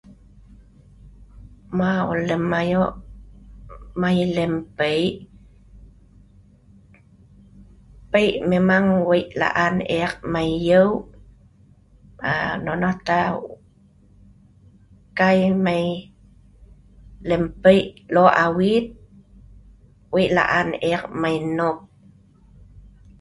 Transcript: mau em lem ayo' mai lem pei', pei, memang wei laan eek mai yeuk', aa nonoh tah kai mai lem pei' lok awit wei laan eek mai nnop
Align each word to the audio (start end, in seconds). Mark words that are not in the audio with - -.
mau 1.79 2.03
em 2.13 2.19
lem 2.29 2.43
ayo' 2.61 2.89
mai 4.01 4.17
lem 4.35 4.53
pei', 4.77 5.05
pei, 8.11 8.27
memang 8.49 8.85
wei 9.09 9.23
laan 9.39 9.75
eek 9.97 10.11
mai 10.33 10.49
yeuk', 10.67 11.07
aa 12.31 12.49
nonoh 12.65 12.95
tah 13.07 13.33
kai 15.19 15.37
mai 15.65 15.85
lem 17.29 17.43
pei' 17.63 17.87
lok 18.13 18.31
awit 18.45 18.85
wei 20.13 20.27
laan 20.37 20.67
eek 20.89 21.01
mai 21.21 21.35
nnop 21.55 21.77